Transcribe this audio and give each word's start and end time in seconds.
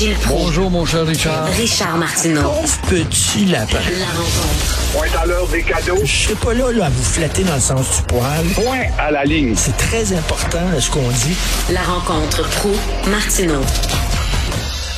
Gilles 0.00 0.14
Proulx. 0.14 0.44
Bonjour, 0.46 0.70
mon 0.70 0.86
cher 0.86 1.04
Richard. 1.04 1.44
Richard 1.48 1.98
Martineau. 1.98 2.40
Pauvre 2.40 2.80
petit 2.88 3.44
lapin. 3.44 3.76
La 3.98 4.06
rencontre. 4.06 4.92
Point 4.94 5.20
à 5.20 5.26
l'heure 5.26 5.46
des 5.48 5.62
cadeaux. 5.62 6.00
Je 6.02 6.10
serai 6.10 6.34
pas 6.36 6.54
là, 6.54 6.72
là, 6.72 6.86
à 6.86 6.88
vous 6.88 7.02
flatter 7.02 7.44
dans 7.44 7.56
le 7.56 7.60
sens 7.60 7.98
du 7.98 8.02
poil. 8.04 8.46
Point 8.54 8.84
à 8.98 9.10
la 9.10 9.24
ligne. 9.24 9.52
C'est 9.54 9.76
très 9.76 10.14
important, 10.14 10.70
là, 10.72 10.80
ce 10.80 10.90
qu'on 10.90 11.06
dit. 11.06 11.36
La 11.70 11.82
rencontre 11.82 12.48
pro 12.48 12.70
martineau 13.10 13.60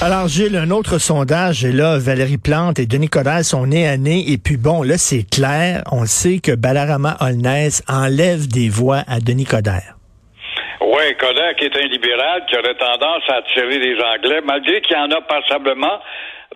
Alors, 0.00 0.28
Gilles, 0.28 0.54
un 0.56 0.70
autre 0.70 0.98
sondage, 0.98 1.64
et 1.64 1.72
là, 1.72 1.98
Valérie 1.98 2.38
Plante 2.38 2.78
et 2.78 2.86
Denis 2.86 3.08
Coderre 3.08 3.44
sont 3.44 3.66
nés 3.66 3.88
à 3.88 3.96
nez, 3.96 4.30
et 4.30 4.38
puis 4.38 4.56
bon, 4.56 4.84
là, 4.84 4.98
c'est 4.98 5.24
clair, 5.24 5.82
on 5.90 6.06
sait 6.06 6.38
que 6.38 6.52
Balarama 6.52 7.16
Holness 7.18 7.82
enlève 7.88 8.46
des 8.46 8.68
voix 8.68 9.02
à 9.08 9.18
Denis 9.18 9.46
Coderre. 9.46 9.96
Oui, 10.84 11.14
qui 11.58 11.64
est 11.66 11.76
un 11.76 11.86
libéral 11.88 12.44
qui 12.46 12.56
aurait 12.56 12.74
tendance 12.74 13.22
à 13.28 13.36
attirer 13.36 13.78
les 13.78 14.00
Anglais, 14.02 14.40
malgré 14.44 14.80
qu'il 14.80 14.96
y 14.96 14.98
en 14.98 15.10
a 15.10 15.20
passablement 15.20 16.00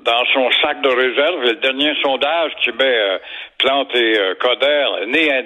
dans 0.01 0.25
son 0.33 0.51
sac 0.63 0.81
de 0.83 0.89
réserve. 0.89 1.43
Le 1.43 1.55
dernier 1.55 1.95
sondage 2.03 2.53
qui 2.63 2.71
met 2.73 2.85
euh, 2.85 3.19
Plante 3.59 3.95
et 3.95 4.19
euh, 4.19 4.35
Coderre 4.35 5.07
nez 5.07 5.33
à 5.33 5.43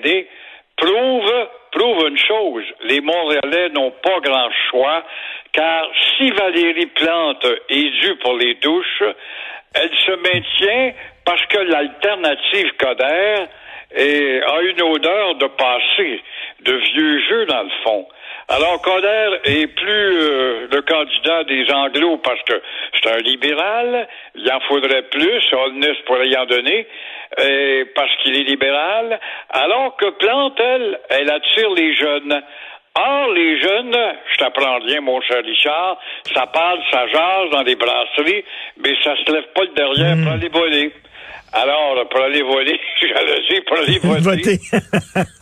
prouve, 0.77 1.48
prouve 1.72 2.08
une 2.08 2.19
chose. 2.19 2.64
Les 2.84 3.00
Montréalais 3.00 3.69
n'ont 3.70 3.91
pas 4.02 4.19
grand 4.20 4.48
choix, 4.70 5.05
car 5.52 5.86
si 6.16 6.30
Valérie 6.30 6.86
Plante 6.86 7.47
est 7.69 7.91
due 8.00 8.16
pour 8.16 8.34
les 8.38 8.55
douches, 8.55 9.02
elle 9.74 9.91
se 10.06 10.12
maintient 10.12 10.92
parce 11.24 11.44
que 11.47 11.58
l'alternative 11.58 12.72
Coderre 12.78 13.47
est- 13.94 14.42
a 14.42 14.60
une 14.62 14.83
odeur 14.83 15.34
de 15.34 15.47
passé, 15.48 16.22
de 16.60 16.72
vieux 16.72 17.20
jeu 17.28 17.47
dans 17.47 17.62
le 17.62 17.70
fond. 17.84 18.06
Alors, 18.52 18.82
Coder 18.82 19.38
est 19.45 19.68
plus 19.68 20.18
euh, 20.18 20.66
le 20.72 20.82
candidat 20.82 21.45
des 21.45 21.70
Anglos 21.72 22.18
parce 22.18 22.42
que 22.42 22.60
c'est 22.95 23.08
un 23.08 23.18
libéral. 23.18 24.08
Il 24.34 24.50
en 24.50 24.58
faudrait 24.60 25.02
plus. 25.02 25.41
Holness 25.52 25.97
pourrait 26.05 26.28
y 26.28 26.36
en 26.36 26.47
donner 26.47 26.86
parce 27.94 28.10
qu'il 28.22 28.34
est 28.34 28.42
libéral. 28.42 29.20
Alors 29.50 29.97
que 29.97 30.10
Plante, 30.10 30.58
elle, 30.58 30.98
elle 31.10 31.30
attire 31.30 31.70
les 31.77 31.94
jeunes. 31.94 32.42
Or, 32.97 33.28
les 33.33 33.60
jeunes, 33.60 33.97
je 34.33 34.38
t'apprends 34.38 34.78
rien, 34.80 35.00
mon 35.00 35.20
cher 35.20 35.44
Richard, 35.44 35.97
ça 36.34 36.47
parle, 36.48 36.80
ça 36.91 37.06
jase 37.06 37.50
dans 37.53 37.62
les 37.62 37.77
brasseries, 37.77 38.44
mais 38.78 38.94
ça 39.05 39.14
se 39.14 39.32
lève 39.32 39.47
pas 39.55 39.62
le 39.62 39.75
derrière 39.77 40.16
pour 40.25 40.32
aller 40.32 40.48
voler. 40.48 40.92
Alors, 41.53 42.09
pour 42.09 42.20
aller 42.20 42.43
voler, 42.43 42.81
j'allais 43.01 43.41
dire, 43.48 43.62
pour 43.67 43.79
aller 43.79 43.98
voter. 43.98 44.20
Voter. 44.20 44.59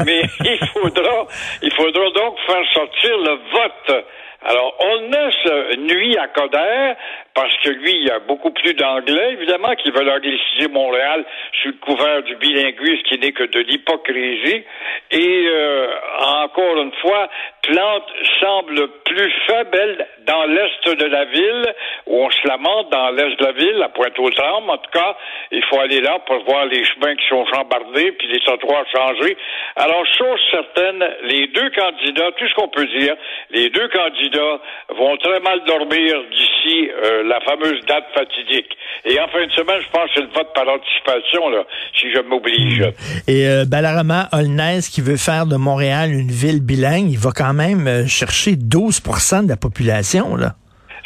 Mais 0.07 0.23
il 0.41 0.69
faudra, 0.73 1.27
il 1.63 1.73
faudra 1.73 2.11
donc 2.11 2.37
faire 2.47 2.65
sortir 2.73 3.19
le 3.19 3.39
vote. 3.53 4.05
Alors, 4.45 4.75
Holness 4.81 5.35
nuit 5.79 6.17
à 6.17 6.29
Coder 6.29 6.95
parce 7.39 7.57
que 7.59 7.71
lui, 7.71 7.93
il 7.93 8.09
y 8.09 8.11
a 8.11 8.19
beaucoup 8.19 8.51
plus 8.51 8.75
d'anglais, 8.75 9.35
évidemment, 9.35 9.73
qui 9.77 9.93
veulent 9.93 10.11
angliciser 10.11 10.67
Montréal 10.73 11.25
sous 11.63 11.69
le 11.69 11.75
couvert 11.75 12.21
du 12.25 12.35
bilinguisme 12.35 13.03
qui 13.05 13.17
n'est 13.21 13.31
que 13.31 13.45
de 13.45 13.61
l'hypocrisie. 13.61 14.65
Et 15.13 15.47
euh, 15.47 15.87
encore 16.19 16.83
une 16.83 16.93
fois, 16.95 17.29
Plante 17.63 18.11
semble 18.41 18.89
plus 19.05 19.33
faible 19.47 20.07
dans 20.27 20.47
l'est 20.47 20.97
de 20.97 21.05
la 21.05 21.27
ville, 21.27 21.75
où 22.07 22.25
on 22.25 22.31
se 22.31 22.49
lamente 22.49 22.91
dans 22.91 23.11
l'est 23.11 23.37
de 23.37 23.45
la 23.45 23.53
ville, 23.53 23.83
à 23.85 23.89
Pointe-aux-Trembles. 23.91 24.71
En 24.71 24.79
tout 24.79 24.91
cas, 24.91 25.17
il 25.53 25.63
faut 25.67 25.79
aller 25.79 26.01
là 26.01 26.19
pour 26.27 26.43
voir 26.45 26.67
les 26.67 26.83
chemins 26.85 27.15
qui 27.15 27.29
sont 27.29 27.47
chambardés, 27.47 28.13
puis 28.13 28.27
les 28.33 28.41
trottoirs 28.41 28.85
changés. 28.91 29.37
Alors, 29.77 30.05
chose 30.07 30.41
certaine, 30.51 31.07
les 31.23 31.47
deux 31.49 31.71
candidats, 31.71 32.33
tout 32.33 32.49
ce 32.49 32.55
qu'on 32.55 32.69
peut 32.69 32.87
dire, 32.87 33.15
les 33.51 33.71
deux 33.71 33.89
candidats 33.89 34.61
vont 34.89 35.17
très 35.19 35.39
mal 35.39 35.63
dormir 35.65 36.25
d'ici 36.33 36.91
euh, 36.91 37.28
la 37.29 37.41
fameuse 37.41 37.85
date 37.87 38.05
fatidique. 38.15 38.71
Et 39.05 39.21
en 39.21 39.29
fin 39.29 39.47
de 39.47 39.53
semaine, 39.53 39.81
je 39.81 39.91
pense 39.91 40.07
que 40.07 40.15
c'est 40.15 40.21
le 40.23 40.29
vote 40.29 40.53
par 40.55 40.67
anticipation, 40.69 41.49
là, 41.51 41.65
si 41.95 42.11
je 42.13 42.21
m'oblige. 42.21 42.83
Et 43.29 43.47
euh, 43.47 43.65
Balarama 43.65 44.29
Holness, 44.33 44.89
qui 44.89 45.01
veut 45.01 45.17
faire 45.17 45.47
de 45.47 45.57
Montréal 45.57 46.13
une 46.13 46.31
ville 46.31 46.61
bilingue, 46.61 47.11
il 47.11 47.19
va 47.19 47.31
quand 47.35 47.55
même 47.55 47.87
euh, 47.87 48.07
chercher 48.07 48.53
12% 48.53 49.45
de 49.45 49.49
la 49.49 49.57
population, 49.57 50.37
là. 50.37 50.55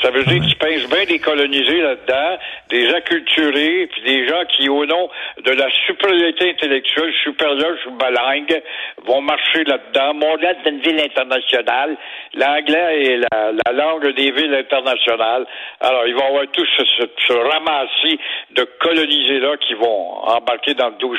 Ça 0.02 0.10
veut 0.10 0.24
dire 0.24 0.42
qu'ils 0.42 0.56
pince 0.58 0.88
bien 0.88 1.04
des 1.06 1.18
colonisés 1.18 1.80
là-dedans, 1.80 2.38
des 2.70 2.88
acculturés, 2.94 3.88
puis 3.92 4.02
des 4.02 4.26
gens 4.28 4.42
qui, 4.56 4.68
au 4.68 4.84
nom 4.84 5.08
de 5.44 5.50
la 5.52 5.68
supériorité 5.86 6.50
intellectuelle 6.50 7.12
supérieure, 7.22 7.76
je 7.76 7.82
suis 7.82 7.96
bilingue, 7.98 8.62
vont 9.06 9.20
marcher 9.20 9.64
là-dedans. 9.64 10.14
Montréal 10.14 10.56
est 10.64 10.68
une 10.70 10.80
ville 10.80 11.00
internationale. 11.00 11.96
L'anglais 12.34 13.04
est 13.04 13.16
la, 13.18 13.52
la 13.64 13.72
langue 13.72 14.14
des 14.16 14.30
villes 14.32 14.54
internationales. 14.54 15.46
Alors, 15.80 16.06
ils 16.06 16.14
vont 16.14 16.26
avoir 16.26 16.44
tout 16.52 16.66
ce, 16.76 16.84
ce, 16.84 17.04
ce 17.28 17.32
ramassis 17.32 18.18
de 18.56 18.66
colonisés-là 18.80 19.56
qui 19.66 19.74
vont 19.74 20.24
embarquer 20.24 20.74
dans 20.74 20.88
le 20.88 20.94
12 20.98 21.18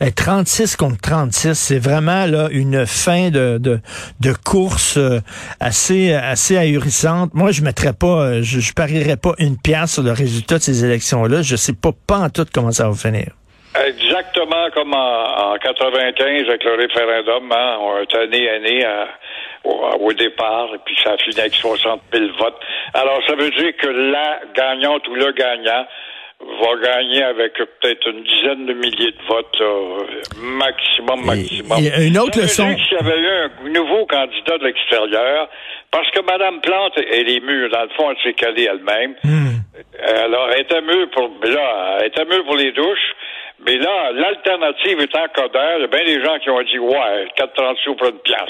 Eh, 0.00 0.12
36 0.12 0.76
contre 0.76 1.00
36, 1.00 1.54
c'est 1.54 1.78
vraiment 1.78 2.26
là 2.26 2.48
une 2.50 2.86
fin 2.86 3.30
de, 3.30 3.58
de, 3.58 3.78
de 4.20 4.32
course 4.44 4.98
euh, 4.98 5.20
assez 5.60 6.12
assez 6.12 6.56
ahurissante. 6.56 7.30
Moi, 7.34 7.50
je 7.52 7.62
mettrais 7.62 7.93
pas, 7.94 8.06
euh, 8.26 8.42
je, 8.42 8.60
je 8.60 8.72
parierais 8.74 9.16
pas 9.16 9.32
une 9.38 9.56
pièce 9.56 9.94
sur 9.94 10.02
le 10.02 10.12
résultat 10.12 10.56
de 10.58 10.62
ces 10.62 10.84
élections-là. 10.84 11.42
Je 11.42 11.56
sais 11.56 11.72
pas 11.74 11.90
pas 12.06 12.18
en 12.18 12.30
tout 12.30 12.44
comment 12.52 12.70
ça 12.72 12.88
va 12.88 12.94
finir. 12.94 13.32
Exactement 13.86 14.70
comme 14.74 14.94
en, 14.94 15.52
en 15.54 15.58
95 15.58 16.48
avec 16.48 16.62
le 16.64 16.74
référendum, 16.74 17.50
hein, 17.52 17.76
on 17.80 17.98
est 18.02 18.14
année 18.16 18.48
année 18.48 18.84
à- 18.84 19.08
au, 19.64 20.06
au 20.08 20.12
départ, 20.12 20.68
et 20.74 20.78
puis 20.84 20.94
ça 21.02 21.12
a 21.12 21.16
fini 21.18 21.40
avec 21.40 21.54
60 21.54 22.00
000 22.12 22.26
votes. 22.38 22.54
Alors, 22.92 23.18
ça 23.26 23.34
veut 23.34 23.50
dire 23.50 23.72
que 23.80 23.86
la 23.88 24.40
gagnante 24.54 25.08
ou 25.08 25.14
le 25.14 25.32
gagnant 25.32 25.86
va 26.60 26.76
gagner 26.84 27.22
avec 27.22 27.54
peut-être 27.54 28.06
une 28.10 28.22
dizaine 28.24 28.66
de 28.66 28.74
milliers 28.74 29.12
de 29.12 29.26
votes, 29.26 29.60
euh, 29.60 30.04
maximum, 30.38 31.24
maximum. 31.24 31.78
et 31.78 32.06
une 32.06 32.18
autre 32.18 32.38
leçon- 32.38 32.76
S'il 32.76 32.92
y 32.96 33.00
avait 33.00 33.18
eu 33.18 33.26
un 33.26 33.68
nouveau 33.70 34.04
candidat 34.06 34.58
de 34.58 34.64
l'extérieur, 34.64 35.48
parce 35.94 36.10
que 36.10 36.22
Mme 36.22 36.60
Plante, 36.60 36.98
elle 36.98 37.30
est 37.30 37.38
mûre, 37.38 37.70
dans 37.70 37.82
le 37.82 37.88
fond, 37.90 38.10
elle 38.10 38.16
s'est 38.24 38.32
calée 38.32 38.66
elle-même. 38.68 39.14
Alors, 40.04 40.50
elle 40.50 40.62
était 40.62 40.80
mûre 40.80 41.08
pour, 41.10 41.30
là, 41.44 41.98
elle 42.00 42.08
était 42.08 42.24
mûre 42.24 42.44
pour 42.44 42.56
les 42.56 42.72
douches. 42.72 43.12
Mais 43.64 43.76
là, 43.76 44.10
l'alternative 44.10 45.00
étant 45.00 45.24
Coder, 45.32 45.74
il 45.76 45.80
y 45.82 45.84
a 45.84 45.86
bien 45.86 46.04
des 46.04 46.24
gens 46.24 46.36
qui 46.40 46.50
ont 46.50 46.62
dit, 46.62 46.80
ouais, 46.80 47.28
4,30 47.38 47.76
sous 47.84 47.94
pour 47.94 48.08
une 48.08 48.18
pièce. 48.18 48.40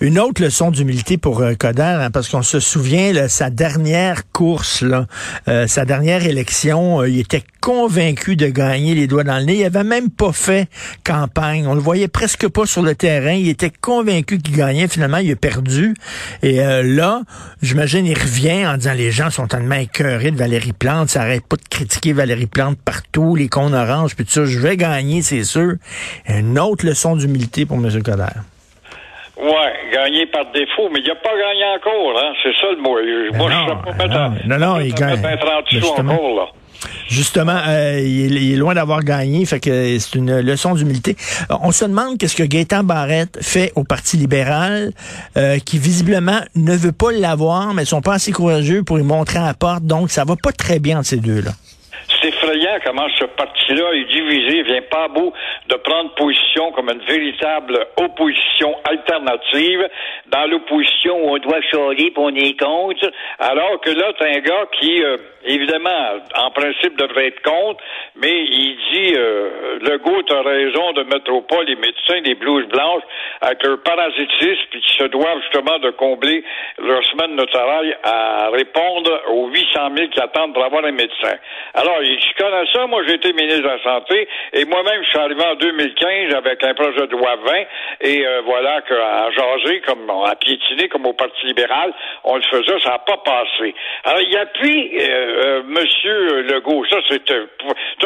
Une 0.00 0.18
autre 0.18 0.42
leçon 0.42 0.70
d'humilité 0.70 1.16
pour 1.16 1.40
euh, 1.40 1.54
Coder, 1.54 1.82
hein, 1.82 2.10
parce 2.10 2.28
qu'on 2.28 2.42
se 2.42 2.58
souvient, 2.58 3.12
là, 3.12 3.28
sa 3.28 3.50
dernière 3.50 4.28
course, 4.32 4.82
là, 4.82 5.06
euh, 5.46 5.68
sa 5.68 5.84
dernière 5.84 6.26
élection, 6.26 7.02
euh, 7.02 7.08
il 7.08 7.20
était 7.20 7.44
convaincu 7.62 8.34
de 8.34 8.48
gagner 8.48 8.96
les 8.96 9.06
doigts 9.06 9.22
dans 9.22 9.38
le 9.38 9.44
nez. 9.44 9.60
Il 9.60 9.64
avait 9.64 9.84
même 9.84 10.10
pas 10.10 10.32
fait 10.32 10.68
campagne. 11.04 11.66
On 11.68 11.74
le 11.74 11.80
voyait 11.80 12.08
presque 12.08 12.48
pas 12.48 12.66
sur 12.66 12.82
le 12.82 12.96
terrain. 12.96 13.32
Il 13.32 13.48
était 13.48 13.70
convaincu 13.70 14.38
qu'il 14.38 14.56
gagnait. 14.56 14.88
Finalement, 14.88 15.18
il 15.18 15.30
a 15.30 15.36
perdu. 15.36 15.94
Et 16.42 16.60
euh, 16.60 16.82
là, 16.82 17.22
j'imagine, 17.62 18.04
il 18.04 18.18
revient 18.18 18.66
en 18.66 18.76
disant 18.76 18.94
les 18.94 19.12
gens 19.12 19.30
sont 19.30 19.46
tellement 19.46 19.76
écœurés 19.76 20.32
de 20.32 20.36
Valérie 20.36 20.72
Plante. 20.72 21.10
Ça 21.10 21.22
arrête 21.22 21.46
pas 21.46 21.56
de 21.56 21.68
critiquer 21.70 22.12
Valérie 22.12 22.46
Plante 22.46 22.76
partout, 22.84 23.36
les 23.36 23.48
cons 23.48 23.72
oranges, 23.72 24.16
puis 24.16 24.24
tout 24.24 24.32
ça. 24.32 24.44
Je 24.44 24.58
vais 24.58 24.76
gagner, 24.76 25.22
c'est 25.22 25.44
sûr. 25.44 25.74
Une 26.26 26.58
autre 26.58 26.84
leçon 26.84 27.14
d'humilité 27.14 27.64
pour 27.64 27.76
M. 27.76 28.02
Coder. 28.02 28.24
Ouais, 29.42 29.72
gagné 29.92 30.26
par 30.26 30.44
défaut, 30.52 30.88
mais 30.92 31.00
il 31.00 31.08
n'a 31.08 31.14
pas 31.16 31.30
gagné 31.30 31.64
encore, 31.76 32.16
hein. 32.18 32.32
C'est 32.42 32.52
ça 32.60 32.66
le 32.70 32.80
mot. 32.80 32.90
Moi, 32.92 33.50
je 33.50 33.56
ne 33.56 33.60
non, 33.60 33.68
sais 33.68 33.74
pas 33.74 33.92
ben 33.92 34.08
mettre 34.08 34.46
non, 34.46 34.58
non, 34.58 34.74
non, 34.74 34.80
il 34.80 34.94
gagne. 34.94 35.20
mettre 35.20 35.44
30 35.44 35.64
sous 35.68 35.74
Justement. 35.80 36.12
encore, 36.14 36.36
là. 36.36 36.46
Justement, 37.08 37.58
euh, 37.68 38.00
il, 38.00 38.36
est, 38.36 38.40
il 38.40 38.52
est 38.54 38.56
loin 38.56 38.74
d'avoir 38.74 39.02
gagné, 39.04 39.44
fait 39.46 39.60
que 39.60 39.98
c'est 39.98 40.14
une 40.16 40.40
leçon 40.40 40.74
d'humilité. 40.74 41.16
Euh, 41.50 41.54
On 41.62 41.70
se 41.72 41.84
demande 41.84 42.18
qu'est-ce 42.18 42.36
que 42.36 42.42
Gaétan 42.42 42.82
Barrette 42.84 43.38
fait 43.42 43.72
au 43.76 43.84
Parti 43.84 44.16
libéral, 44.16 44.90
euh, 45.36 45.58
qui 45.58 45.78
visiblement 45.78 46.40
ne 46.56 46.74
veut 46.76 46.92
pas 46.92 47.12
l'avoir, 47.12 47.74
mais 47.74 47.84
sont 47.84 48.00
pas 48.00 48.14
assez 48.14 48.32
courageux 48.32 48.82
pour 48.82 48.96
lui 48.96 49.04
montrer 49.04 49.38
à 49.38 49.46
la 49.46 49.54
porte. 49.54 49.84
Donc, 49.84 50.10
ça 50.10 50.24
va 50.24 50.34
pas 50.42 50.52
très 50.52 50.78
bien 50.78 50.98
entre 50.98 51.08
ces 51.08 51.18
deux-là. 51.18 51.50
C'est 52.20 52.28
effrayant 52.28 52.78
comment 52.84 53.06
ce 53.18 53.24
parti-là 53.36 53.84
est 53.94 54.04
divisé, 54.12 54.41
vient 54.62 54.82
pas 54.90 55.08
bout 55.08 55.32
de 55.68 55.74
prendre 55.76 56.14
position 56.14 56.72
comme 56.72 56.90
une 56.90 57.04
véritable 57.04 57.86
opposition 57.96 58.76
alternative. 58.84 59.88
Dans 60.26 60.46
l'opposition 60.46 61.16
où 61.24 61.34
on 61.34 61.38
doit 61.38 61.60
chialer 61.62 62.10
puis 62.10 62.14
on 62.16 62.32
contre, 62.56 63.10
alors 63.38 63.80
que 63.80 63.90
là, 63.90 64.12
t'as 64.18 64.28
un 64.28 64.40
gars 64.40 64.66
qui, 64.78 65.02
euh, 65.02 65.16
évidemment, 65.44 66.20
en 66.36 66.50
principe 66.50 66.96
devrait 66.98 67.28
être 67.28 67.42
contre, 67.42 67.82
mais 68.16 68.44
il 68.44 68.76
dit, 68.92 69.14
euh, 69.16 69.78
Legault 69.80 70.24
a 70.30 70.42
raison 70.42 70.92
de 70.92 71.02
mettre 71.04 71.32
au 71.32 71.42
pas 71.42 71.62
les 71.62 71.76
médecins 71.76 72.20
des 72.22 72.34
blouses 72.34 72.66
blanches 72.66 73.02
avec 73.40 73.62
leur 73.62 73.82
parasitisme 73.82 74.62
puis 74.70 74.80
qui 74.80 74.96
se 74.96 75.04
doivent 75.04 75.40
justement 75.42 75.78
de 75.78 75.90
combler 75.90 76.44
leur 76.78 77.04
semaine 77.04 77.36
de 77.36 77.44
travail 77.44 77.96
à 78.02 78.50
répondre 78.50 79.22
aux 79.28 79.48
800 79.48 79.90
000 79.96 80.08
qui 80.10 80.20
attendent 80.20 80.54
pour 80.54 80.64
avoir 80.64 80.84
un 80.84 80.92
médecin. 80.92 81.36
Alors, 81.74 82.02
il 82.02 82.18
connais 82.38 82.66
ça, 82.72 82.86
moi 82.86 83.02
j'ai 83.06 83.14
été 83.14 83.32
ministre 83.32 83.62
de 83.62 83.68
la 83.68 83.82
Santé 83.82 84.28
et 84.52 84.64
moi-même 84.64 85.02
je 85.02 85.08
suis 85.08 85.18
arrivé 85.18 85.42
en 85.44 85.54
2015 85.54 86.34
avec 86.34 86.62
un 86.64 86.74
projet 86.74 87.06
de 87.06 87.12
loi 87.12 87.36
20 87.36 87.52
et 88.00 88.26
euh, 88.26 88.42
voilà 88.44 88.80
qu'à 88.82 89.30
jaser, 89.30 89.80
comme 89.80 90.10
à 90.10 90.34
piétiner 90.36 90.88
comme 90.88 91.06
au 91.06 91.12
Parti 91.12 91.46
libéral, 91.46 91.92
on 92.24 92.36
le 92.36 92.42
faisait, 92.42 92.80
ça 92.80 92.90
n'a 92.90 92.98
pas 92.98 93.18
passé. 93.18 93.74
Alors 94.04 94.20
il 94.20 94.36
appuie 94.36 94.98
euh, 95.00 95.08
euh, 95.08 95.62
Monsieur 95.64 96.42
Legault, 96.42 96.84
ça 96.90 96.98
c'est 97.08 97.30
un, 97.30 97.46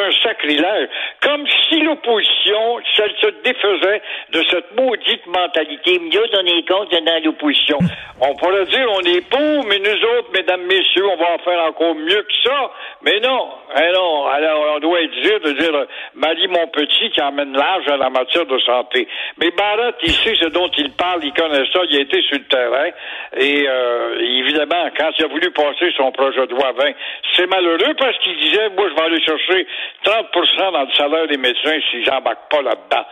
un 0.02 0.10
sacrilège, 0.22 0.88
comme 1.22 1.44
si 1.68 1.80
l'opposition, 1.80 2.80
celle 2.96 3.12
se 3.20 3.28
défaisait 3.42 4.02
de 4.32 4.44
cette 4.50 4.74
maudite 4.76 5.26
mentalité. 5.26 5.98
Mieux 5.98 6.26
donner 6.32 6.64
compte 6.64 6.90
dans 6.90 7.24
l'opposition. 7.24 7.78
on 8.20 8.34
pourrait 8.36 8.66
dire 8.66 8.86
on 8.90 9.00
est 9.00 9.20
pour, 9.28 9.64
mais 9.66 9.78
nous 9.78 10.04
autres, 10.18 10.30
mesdames, 10.32 10.62
messieurs, 10.62 11.06
on 11.06 11.16
va 11.16 11.34
en 11.34 11.38
faire 11.38 11.62
encore 11.64 11.94
mieux 11.94 12.22
que 12.22 12.34
ça. 12.44 12.70
Mais 13.02 13.20
non, 13.20 13.48
eh 13.76 13.92
non. 13.92 14.26
Alors, 14.26 14.76
on 14.76 14.78
doit 14.80 15.00
être 15.02 15.20
dire 15.22 15.40
de 15.40 15.52
dire 15.52 15.86
Marie 16.16 16.48
mon 16.48 16.66
petit 16.68 17.10
qui 17.10 17.20
emmène 17.20 17.52
l'âge 17.52 17.86
à 17.88 17.96
la 17.98 18.08
matière 18.08 18.46
de 18.46 18.58
santé. 18.60 19.06
Mais 19.38 19.50
Barrett, 19.50 19.96
il 20.02 20.12
sait 20.12 20.34
ce 20.34 20.48
dont 20.48 20.70
il 20.78 20.90
parle, 20.92 21.22
il 21.22 21.32
connaît 21.34 21.66
ça, 21.72 21.80
il 21.90 21.98
a 21.98 22.00
été 22.00 22.22
sur 22.22 22.38
le 22.38 22.44
terrain. 22.44 22.90
Et 23.36 23.68
euh, 23.68 24.18
évidemment, 24.20 24.88
quand 24.96 25.10
il 25.18 25.24
a 25.26 25.28
voulu 25.28 25.50
passer 25.50 25.92
son 25.94 26.10
projet 26.12 26.46
de 26.46 26.54
loi 26.54 26.72
20, 26.72 26.92
c'est 27.34 27.46
malheureux 27.46 27.94
parce 27.98 28.18
qu'il 28.20 28.34
disait, 28.38 28.70
moi, 28.70 28.88
je 28.88 28.94
vais 28.94 29.02
aller 29.02 29.22
chercher 29.24 29.66
30% 30.04 30.72
dans 30.72 30.84
le 30.84 30.92
salaire 30.94 31.26
des 31.28 31.36
médecins 31.36 31.78
si 31.90 32.02
j'embarque 32.04 32.50
pas 32.50 32.62
là-dedans. 32.62 33.04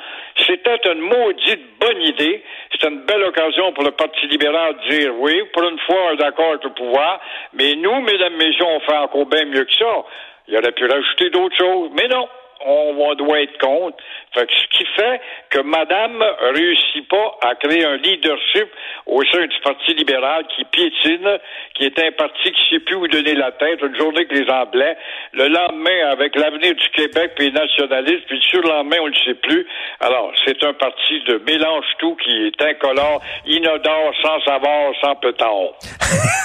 C'était 0.47 0.81
une 0.91 1.01
maudite 1.01 1.79
bonne 1.79 2.03
idée. 2.03 2.43
C'était 2.73 2.89
une 2.89 3.05
belle 3.05 3.23
occasion 3.25 3.73
pour 3.75 3.85
le 3.85 3.91
Parti 3.91 4.27
libéral 4.29 4.77
de 4.77 4.89
dire 4.89 5.13
oui, 5.19 5.43
pour 5.53 5.63
une 5.65 5.79
fois, 5.81 6.17
d'accord 6.17 6.49
avec 6.49 6.65
le 6.65 6.71
pouvoir, 6.71 7.21
mais 7.53 7.75
nous, 7.75 8.01
mesdames, 8.01 8.35
messieurs, 8.37 8.65
on 8.67 8.81
fait 8.81 8.97
encore 8.97 9.27
bien 9.27 9.45
mieux 9.45 9.65
que 9.65 9.75
ça. 9.75 10.05
Il 10.49 10.57
aurait 10.57 10.73
pu 10.73 10.87
rajouter 10.87 11.31
d'autres 11.31 11.57
choses, 11.57 11.91
mais 11.95 12.09
non 12.09 12.27
on 12.65 13.15
doit 13.15 13.43
être 13.43 13.59
contre. 13.59 13.97
Fait 14.35 14.49
ce 14.51 14.79
qui 14.79 14.85
fait 14.97 15.21
que 15.51 15.61
Madame 15.61 16.23
réussit 16.55 17.09
pas 17.09 17.39
à 17.43 17.55
créer 17.55 17.85
un 17.85 17.97
leadership 17.97 18.69
au 19.07 19.23
sein 19.25 19.47
du 19.47 19.57
Parti 19.63 19.95
libéral 19.95 20.45
qui 20.57 20.65
piétine, 20.65 21.39
qui 21.75 21.85
est 21.85 21.99
un 21.99 22.11
parti 22.13 22.51
qui 22.51 22.71
sait 22.71 22.81
plus 22.81 22.97
où 22.97 23.07
donner 23.07 23.35
la 23.35 23.53
tête, 23.53 23.81
une 23.83 23.97
journée 23.97 24.27
que 24.27 24.35
les 24.35 24.51
Anglais, 24.51 24.97
le 25.33 25.49
lendemain 25.49 26.09
avec 26.11 26.35
l'avenir 26.37 26.75
du 26.75 26.89
Québec 26.95 27.33
puis 27.37 27.47
les 27.47 27.53
nationalistes, 27.53 28.27
puis 28.27 28.37
le 28.37 28.43
surlendemain 28.43 28.97
on 29.03 29.09
ne 29.09 29.15
sait 29.25 29.35
plus. 29.35 29.67
Alors, 30.01 30.33
c'est 30.45 30.63
un 30.65 30.73
parti 30.73 31.23
de 31.29 31.41
mélange 31.47 31.85
tout 31.99 32.17
qui 32.17 32.47
est 32.47 32.63
incolore, 32.63 33.23
inodore, 33.47 34.13
sans 34.23 34.41
savoir, 34.45 34.93
sans 35.01 35.15
peton. 35.17 35.73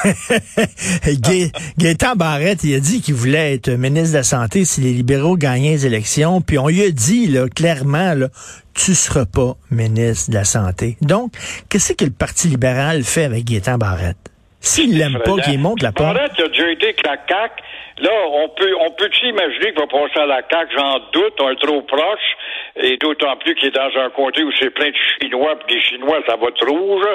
Gaétan 1.78 2.16
Barrette, 2.16 2.64
il 2.64 2.76
a 2.76 2.80
dit 2.80 3.02
qu'il 3.02 3.16
voulait 3.16 3.56
être 3.56 3.70
ministre 3.72 4.14
de 4.14 4.18
la 4.18 4.24
Santé 4.24 4.66
si 4.66 4.82
les 4.82 4.92
libéraux 4.92 5.36
gagnaient 5.38 5.72
les 5.72 5.86
élections 5.88 6.09
puis 6.46 6.58
on 6.58 6.68
lui 6.68 6.84
a 6.84 6.92
dit 6.92 7.28
là, 7.28 7.48
clairement, 7.48 8.14
là, 8.16 8.28
tu 8.74 8.94
seras 8.96 9.26
pas 9.26 9.54
ministre 9.72 10.32
de 10.32 10.36
la 10.36 10.44
Santé. 10.44 10.98
Donc, 11.02 11.32
qu'est-ce 11.70 11.94
que 11.94 12.06
le 12.06 12.12
Parti 12.12 12.48
libéral 12.48 13.04
fait 13.04 13.26
avec 13.26 13.46
Gaétan 13.46 13.78
Barrette? 13.78 14.18
S'il 14.62 14.98
l'aime 14.98 15.20
pas, 15.24 15.38
qu'il 15.38 15.60
monte 15.60 15.82
la 15.82 15.92
porte. 15.92 16.14
Barrette 16.14 16.40
a 16.40 16.48
déjà 16.50 16.70
été 16.70 16.86
avec 16.86 17.06
la 17.06 17.16
CAQ. 17.28 17.64
Là, 18.00 18.12
on 18.32 18.50
peut, 18.50 18.76
on 18.82 18.92
peut 18.92 19.10
imaginer 19.24 19.72
qu'il 19.72 19.80
va 19.80 19.88
passer 19.88 20.20
à 20.20 20.26
la 20.26 20.42
CAQ? 20.50 20.76
J'en 20.76 21.00
doute, 21.14 21.34
on 21.40 21.50
est 21.50 21.62
trop 21.62 21.82
proche. 21.84 22.30
Et 22.76 22.98
d'autant 22.98 23.38
plus 23.38 23.56
qu'il 23.56 23.70
est 23.70 23.76
dans 23.76 23.92
un 24.00 24.10
comté 24.10 24.44
où 24.44 24.52
c'est 24.60 24.70
plein 24.72 24.90
de 24.90 24.96
Chinois, 25.22 25.56
puis 25.60 25.76
des 25.76 25.82
Chinois, 25.82 26.20
ça 26.28 26.36
va 26.36 26.48
trop 26.52 26.78
rouge. 26.78 27.06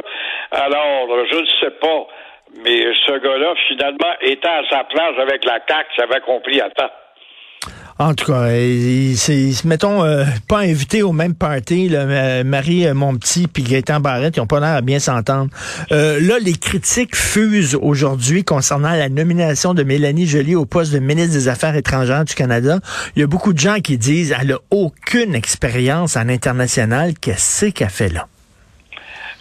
Alors, 0.53 1.09
je 1.31 1.39
ne 1.39 1.47
sais 1.61 1.77
pas. 1.81 2.07
Mais 2.65 2.81
ce 3.07 3.13
gars-là, 3.13 3.55
finalement, 3.69 4.15
étant 4.23 4.49
à 4.49 4.69
sa 4.71 4.85
place 4.85 5.19
avec 5.19 5.45
la 5.45 5.61
CAQ, 5.69 5.89
ça 5.97 6.05
avait 6.05 6.21
compris 6.21 6.61
à 6.61 6.71
temps. 6.71 6.91
En 7.99 8.15
tout 8.15 8.27
cas, 8.33 8.51
ils, 8.51 9.17
mettons, 9.65 10.03
euh, 10.05 10.25
pas 10.49 10.59
invités 10.59 11.05
au 11.05 11.13
même 11.13 11.35
party, 11.35 11.89
là, 11.89 12.01
euh, 12.01 12.45
Marie, 12.45 12.87
euh, 12.87 12.95
mon 12.95 13.15
petit, 13.17 13.47
puis 13.47 13.63
Gaëtan 13.63 14.01
Barrette, 14.01 14.37
ils 14.37 14.41
ont 14.41 14.49
pas 14.49 14.59
l'air 14.59 14.71
à 14.71 14.81
bien 14.81 14.99
s'entendre. 14.99 15.51
là, 15.91 16.39
les 16.41 16.55
critiques 16.55 17.15
fusent 17.15 17.77
aujourd'hui 17.81 18.43
concernant 18.43 18.91
la 18.91 19.09
nomination 19.09 19.75
de 19.75 19.85
Mélanie 19.85 20.27
Joly 20.27 20.57
au 20.57 20.67
poste 20.67 20.93
de 20.93 20.99
ministre 20.99 21.35
des 21.35 21.49
Affaires 21.49 21.77
étrangères 21.77 22.25
du 22.25 22.35
Canada. 22.35 22.81
Il 23.15 23.21
y 23.21 23.23
a 23.23 23.29
beaucoup 23.29 23.53
de 23.53 23.59
gens 23.59 23.79
qui 23.81 23.97
disent 23.97 24.35
elle 24.39 24.53
a 24.53 24.59
aucune 24.71 25.35
expérience 25.35 26.17
en 26.17 26.29
international. 26.29 27.15
Qu'est-ce 27.21 27.67
qu'elle 27.67 27.91
fait 27.91 28.09
là? 28.09 28.27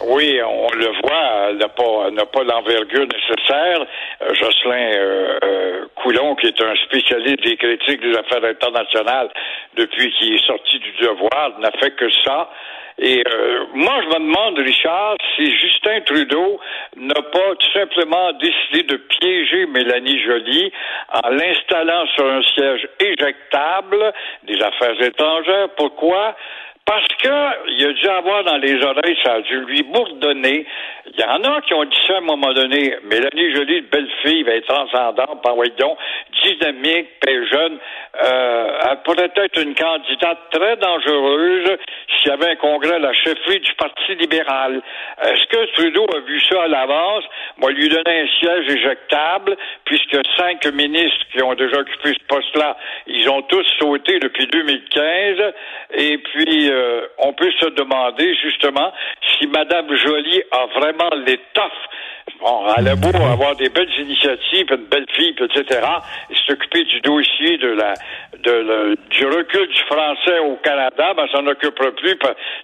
Oui, 0.06 0.38
on 0.42 0.68
le 0.76 0.86
voit, 1.02 1.48
elle 1.48 1.56
n'a 1.56 1.68
pas, 1.68 2.10
n'a 2.10 2.26
pas 2.26 2.42
l'envergure 2.42 3.06
nécessaire. 3.06 3.86
Euh, 4.22 4.34
Jocelyn 4.34 4.92
euh, 4.96 5.38
euh, 5.42 5.84
Coulon, 5.94 6.34
qui 6.34 6.48
est 6.48 6.62
un 6.62 6.74
spécialiste 6.84 7.42
des 7.42 7.56
critiques 7.56 8.02
des 8.02 8.14
affaires 8.16 8.44
internationales 8.44 9.30
depuis 9.76 10.12
qu'il 10.12 10.34
est 10.34 10.46
sorti 10.46 10.78
du 10.78 10.92
devoir, 11.00 11.58
n'a 11.58 11.70
fait 11.80 11.92
que 11.92 12.10
ça. 12.24 12.50
Et 12.96 13.24
moi, 13.74 13.94
je 14.02 14.06
me 14.06 14.20
demande, 14.20 14.56
Richard, 14.58 15.16
si 15.34 15.50
Justin 15.58 16.00
Trudeau 16.02 16.60
n'a 16.96 17.22
pas 17.22 17.54
tout 17.58 17.72
simplement 17.72 18.32
décidé 18.34 18.84
de 18.84 18.96
piéger 18.96 19.66
Mélanie 19.66 20.22
Joly 20.22 20.72
en 21.12 21.28
l'installant 21.30 22.06
sur 22.14 22.24
un 22.24 22.42
siège 22.42 22.86
éjectable 23.00 24.12
des 24.44 24.62
affaires 24.62 25.00
étrangères. 25.02 25.70
Pourquoi? 25.76 26.36
Parce 26.86 27.08
que 27.22 27.70
il 27.70 27.86
a 27.86 27.92
dû 27.94 28.08
avoir 28.08 28.44
dans 28.44 28.58
les 28.58 28.82
oreilles, 28.84 29.16
ça 29.22 29.34
a 29.34 29.40
dû 29.40 29.58
lui 29.60 29.82
bourdonner. 29.84 30.66
Il 31.06 31.18
y 31.18 31.24
en 31.24 31.42
a 31.42 31.62
qui 31.62 31.72
ont 31.72 31.84
dit 31.84 31.98
ça 32.06 32.14
à 32.14 32.18
un 32.18 32.20
moment 32.20 32.52
donné. 32.52 32.96
Mélanie 33.04 33.54
Jolie, 33.54 33.80
belle 33.82 34.10
fille, 34.22 34.42
va 34.42 34.52
être 34.52 34.66
transcendante, 34.66 35.42
par 35.42 35.54
donc, 35.78 35.98
dynamique, 36.42 37.08
très 37.20 37.46
jeune. 37.46 37.78
Euh, 38.22 38.78
elle 38.90 38.98
pourrait 39.02 39.32
être 39.34 39.60
une 39.60 39.74
candidate 39.74 40.38
très 40.50 40.76
dangereuse 40.76 41.76
s'il 42.08 42.28
y 42.28 42.34
avait 42.34 42.52
un 42.52 42.56
congrès 42.56 42.94
à 42.94 42.98
la 42.98 43.12
chefferie 43.12 43.60
du 43.60 43.72
Parti 43.74 44.14
libéral. 44.16 44.82
Est-ce 45.22 45.46
que 45.46 45.72
Trudeau 45.72 46.06
a 46.14 46.20
vu 46.20 46.38
ça 46.40 46.64
à 46.64 46.68
l'avance? 46.68 47.24
Moi, 47.58 47.72
lui 47.72 47.88
donner 47.88 48.20
un 48.20 48.28
siège 48.38 48.68
éjectable, 48.68 49.56
puisque 49.84 50.18
cinq 50.36 50.66
ministres 50.66 51.26
qui 51.32 51.42
ont 51.42 51.54
déjà 51.54 51.78
occupé 51.78 52.12
ce 52.12 52.26
poste-là, 52.28 52.76
ils 53.06 53.28
ont 53.30 53.42
tous 53.42 53.66
sauté 53.78 54.18
depuis 54.18 54.46
2015. 54.46 55.54
Et 55.94 56.18
puis, 56.18 56.70
euh, 56.74 57.06
on 57.18 57.32
peut 57.32 57.50
se 57.60 57.66
demander 57.70 58.34
justement 58.42 58.92
si 59.38 59.46
Mme 59.46 59.94
Joly 59.96 60.42
a 60.50 60.66
vraiment 60.78 61.10
l'étoffe 61.26 61.72
Bon, 62.40 62.64
elle 62.76 62.88
a 62.88 62.96
beau 62.96 63.08
avoir 63.08 63.54
des 63.56 63.68
belles 63.68 63.92
initiatives, 63.98 64.66
une 64.70 64.86
belle 64.86 65.06
fille, 65.12 65.34
etc., 65.38 65.80
et 66.30 66.34
s'occuper 66.46 66.84
du 66.84 67.00
dossier 67.00 67.58
de 67.58 67.68
la, 67.68 67.94
de 68.42 68.96
du 69.10 69.26
recul 69.26 69.66
du 69.68 69.80
français 69.82 70.38
au 70.40 70.56
Canada, 70.56 71.14
ben, 71.14 71.26
ça 71.32 71.42
n'occupera 71.42 71.90
plus, 71.92 72.16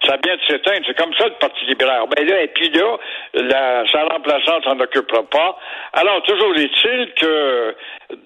ça 0.05 0.17
vient 0.23 0.35
de 0.35 0.41
s'éteindre. 0.47 0.83
C'est 0.87 0.97
comme 0.97 1.13
ça 1.13 1.25
le 1.25 1.35
Parti 1.39 1.65
libéral. 1.65 2.03
Ben 2.15 2.27
là, 2.27 2.41
et 2.41 2.47
puis 2.47 2.69
là, 2.69 2.97
la, 3.33 3.83
sa 3.91 4.03
remplaçante 4.03 4.63
s'en 4.63 4.79
occupera 4.79 5.23
pas. 5.23 5.57
Alors, 5.93 6.21
toujours 6.23 6.55
est-il 6.55 7.13
que 7.15 7.75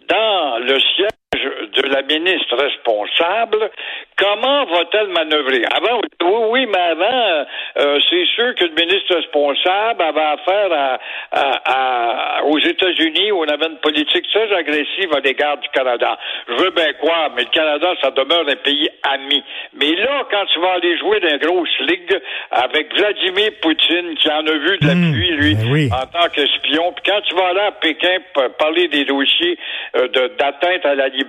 dans 0.08 0.58
le 0.60 0.80
siège 0.80 1.10
de 1.36 1.88
la 1.90 2.02
ministre 2.04 2.56
responsable, 2.56 3.70
comment 4.18 4.66
va-t-elle 4.66 5.08
manœuvrer? 5.08 5.64
Avant, 5.72 6.00
oui, 6.24 6.46
oui, 6.50 6.66
mais 6.68 6.80
avant, 6.80 7.46
euh, 7.78 8.00
c'est 8.10 8.26
sûr 8.26 8.56
que 8.56 8.66
le 8.66 8.72
ministre 8.72 9.16
responsable 9.16 10.02
avait 10.02 10.22
affaire 10.22 10.72
à, 10.72 11.00
à, 11.32 12.44
aux 12.44 12.60
États-Unis 12.60 13.32
où 13.32 13.42
on 13.42 13.48
avait 13.48 13.68
une 13.68 13.78
politique 13.78 14.26
très 14.32 14.52
agressive 14.54 15.14
à 15.14 15.20
l'égard 15.20 15.58
du 15.58 15.68
Canada. 15.70 16.18
Je 16.48 16.54
veux 16.64 16.72
bien 16.72 16.94
croire, 16.94 17.32
mais 17.36 17.44
le 17.44 17.50
Canada, 17.50 17.94
ça 18.02 18.12
demeure 18.12 18.46
un 18.48 18.56
pays 18.56 18.90
ami. 19.04 19.44
Mais 19.74 19.96
là, 19.96 20.24
quand 20.30 20.46
tu 20.54 20.60
vas 20.60 20.74
aller 20.74 20.98
jouer 20.98 21.20
dans 21.20 21.30
une 21.30 21.38
grosse 21.38 21.80
ligue 21.82 22.20
avec 22.52 22.96
Vladimir 22.96 23.52
Poutine, 23.62 24.16
qui 24.16 24.30
en 24.30 24.46
a 24.46 24.52
vu 24.52 24.78
de 24.78 24.88
la 24.88 24.96
hmm. 24.96 25.12
pluie, 25.14 25.32
lui, 25.32 25.56
ben 25.56 25.90
en 25.92 26.06
tant 26.06 26.30
qu'espion, 26.30 26.94
puis 26.94 27.04
quand 27.06 27.22
tu 27.22 27.36
vas 27.36 27.48
aller 27.48 27.68
à 27.68 27.72
Pékin 27.72 28.18
parler 28.58 28.88
des 28.88 29.06
dossiers 29.06 29.58
euh, 29.96 30.08
d'atteinte 30.38 30.86
à 30.86 30.96
la 30.96 31.08
liberté, 31.10 31.25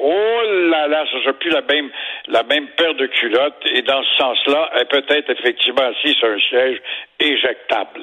oh 0.00 0.40
là 0.70 0.88
là, 0.88 1.04
ça 1.10 1.18
sera 1.22 1.32
plus 1.34 1.50
la 1.50 1.62
même, 1.62 1.90
la 2.28 2.42
même 2.42 2.66
paire 2.76 2.94
de 2.94 3.06
culottes. 3.06 3.62
Et 3.72 3.82
dans 3.82 4.02
ce 4.02 4.16
sens-là, 4.18 4.70
elle 4.78 4.86
peut 4.86 5.04
être 5.08 5.30
effectivement 5.30 5.82
assise 5.82 6.16
sur 6.16 6.28
un 6.28 6.38
siège 6.48 6.80
éjectable. 7.18 8.00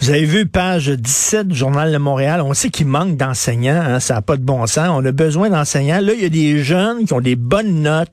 Vous 0.00 0.10
avez 0.10 0.24
vu 0.24 0.46
page 0.46 0.88
17 0.88 1.48
du 1.48 1.56
Journal 1.56 1.92
de 1.92 1.98
Montréal. 1.98 2.40
On 2.42 2.54
sait 2.54 2.70
qu'il 2.70 2.86
manque 2.86 3.16
d'enseignants. 3.16 3.80
Hein, 3.80 4.00
ça 4.00 4.14
n'a 4.14 4.22
pas 4.22 4.36
de 4.36 4.42
bon 4.42 4.66
sens. 4.66 4.88
On 4.90 5.04
a 5.04 5.12
besoin 5.12 5.48
d'enseignants. 5.48 6.00
Là, 6.00 6.12
il 6.14 6.22
y 6.22 6.26
a 6.26 6.28
des 6.28 6.58
jeunes 6.58 7.04
qui 7.06 7.12
ont 7.12 7.20
des 7.20 7.36
bonnes 7.36 7.82
notes. 7.82 8.12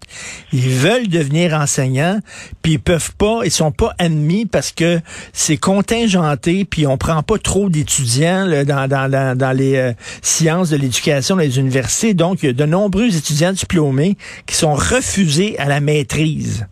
Ils 0.53 0.69
veulent 0.69 1.07
devenir 1.07 1.53
enseignants, 1.53 2.19
puis 2.62 2.74
ils 2.74 2.79
peuvent 2.79 3.15
pas. 3.17 3.39
Ils 3.43 3.51
sont 3.51 3.72
pas 3.72 3.93
admis 3.98 4.45
parce 4.45 4.72
que 4.72 5.00
c'est 5.34 5.57
contingenté, 5.57 6.65
puis 6.65 6.86
on 6.86 6.98
prend 6.98 7.24
pas 7.24 7.38
trop 7.38 7.69
d'étudiants 7.69 8.48
dans, 8.65 8.88
dans, 8.88 9.38
dans, 9.38 9.57
les 9.57 9.77
euh, 9.77 9.91
sciences 10.22 10.69
de 10.69 10.77
l'éducation 10.77 11.36
dans 11.36 11.41
les 11.41 11.60
universités. 11.60 12.13
Donc, 12.13 12.43
il 12.43 12.48
y 12.48 12.50
a 12.50 12.53
de 12.55 12.65
nombreux 12.65 13.15
étudiants 13.15 13.51
diplômés 13.51 14.15
qui 14.47 14.55
sont 14.55 14.74
refusés 14.74 15.57
à 15.59 15.65
la 15.65 15.79
maîtrise. 15.79 16.67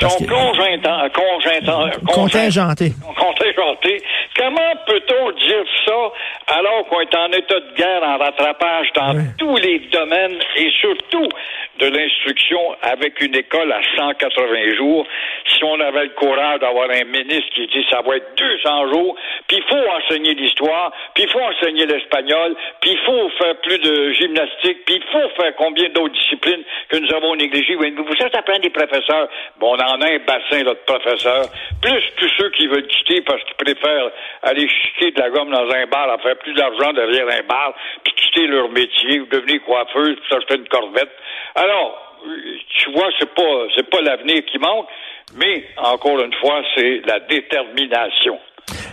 Sont 0.00 0.08
contingentés. 0.08 2.02
Contingentés. 2.12 2.92
Contingentés. 3.16 4.02
Comment 4.36 4.74
peut-on 4.86 5.30
dire 5.30 5.64
ça 5.86 6.12
alors 6.58 6.86
qu'on 6.88 7.00
est 7.00 7.14
en 7.14 7.30
état 7.30 7.60
de 7.60 7.74
guerre, 7.76 8.02
en 8.02 8.18
rattrapage 8.18 8.92
dans 8.94 9.14
tous 9.38 9.56
les 9.58 9.78
domaines 9.92 10.38
et 10.56 10.70
surtout 10.80 11.28
de 11.78 11.86
l'instruction 11.86 12.58
avec 12.82 13.20
une 13.20 13.36
école 13.36 13.70
à 13.70 13.80
180 13.96 14.74
jours? 14.76 15.06
Si 15.46 15.62
on 15.62 15.78
avait 15.78 16.04
le 16.04 16.10
courage 16.10 16.58
d'avoir 16.60 16.90
un 16.90 17.04
ministre 17.04 17.48
qui 17.54 17.66
dit 17.68 17.86
ça 17.90 18.02
va 18.02 18.16
être 18.16 18.34
200 18.36 18.92
jours, 18.92 19.16
puis 19.46 19.58
il 19.58 19.62
faut 19.62 19.88
enseigner 19.90 20.34
l'histoire, 20.34 20.92
puis 21.14 21.24
il 21.24 21.30
faut 21.30 21.40
enseigner 21.40 21.86
l'espagnol, 21.86 22.56
puis 22.80 22.90
il 22.90 22.98
faut 23.06 23.28
faire 23.38 23.56
plus 23.60 23.78
de 23.78 24.12
gymnastique, 24.14 24.84
puis 24.84 24.96
il 24.96 25.04
faut 25.12 25.28
faire 25.40 25.54
combien 25.56 25.88
d'autres 25.90 26.14
disciplines 26.14 26.64
que 26.88 26.96
nous 26.96 27.14
avons 27.14 27.36
négligées. 27.36 27.76
Vous 27.76 28.16
savez, 28.16 28.30
ça 28.32 28.42
prend 28.42 28.58
des 28.58 28.70
professeurs. 28.70 29.28
Bon, 29.58 29.76
on 29.76 29.80
en 29.80 30.00
a 30.00 30.06
un 30.06 30.18
bassin 30.18 30.64
là, 30.64 30.74
de 30.74 30.84
professeurs, 30.86 31.46
plus 31.80 32.02
tous 32.16 32.30
ceux 32.36 32.50
qui 32.50 32.66
veulent 32.66 32.86
quitter 32.88 33.20
parce 33.22 33.42
qu'ils 33.44 33.74
préfèrent 33.74 34.10
aller 34.42 34.68
chiquer 34.68 35.10
de 35.10 35.20
la 35.20 35.30
gomme 35.30 35.50
dans 35.50 35.70
un 35.70 35.86
bar, 35.86 36.10
à 36.10 36.18
faire 36.18 36.36
plus 36.38 36.54
d'argent 36.54 36.92
derrière 36.92 37.28
un 37.28 37.42
bar, 37.42 37.74
puis 38.02 38.12
quitter 38.14 38.46
leur 38.46 38.68
métier, 38.70 39.20
ou 39.20 39.26
devenir 39.26 39.62
coiffeuse, 39.64 40.16
puis 40.16 40.28
s'acheter 40.30 40.56
une 40.56 40.68
corvette. 40.68 41.10
Alors, 41.54 42.00
tu 42.68 42.90
vois, 42.92 43.10
c'est 43.18 43.32
pas 43.34 43.66
c'est 43.76 43.88
pas 43.90 44.00
l'avenir 44.00 44.44
qui 44.46 44.58
manque, 44.58 44.88
mais 45.36 45.64
encore 45.76 46.20
une 46.20 46.34
fois, 46.34 46.62
c'est 46.74 47.02
la 47.06 47.20
détermination. 47.20 48.38